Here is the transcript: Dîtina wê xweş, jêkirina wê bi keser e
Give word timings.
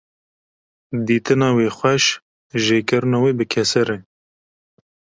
Dîtina 1.07 1.49
wê 1.57 1.67
xweş, 1.77 2.03
jêkirina 2.63 3.17
wê 3.23 3.31
bi 3.37 3.45
keser 3.51 3.87
e 3.95 3.97